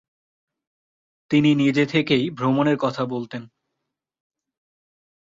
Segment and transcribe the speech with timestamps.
[1.31, 3.43] তিনি নিজে থেকেই ভ্রমণের কথা বলতেন।